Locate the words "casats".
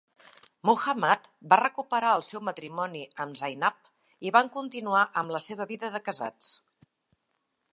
6.09-6.49